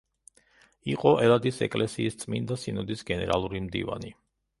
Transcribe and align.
იყო 0.93 1.09
ელადის 1.25 1.59
ეკლესიის 1.65 2.17
წმინდა 2.23 2.57
სინოდის 2.63 3.05
გენერალური 3.11 3.63
მდივანი. 3.67 4.11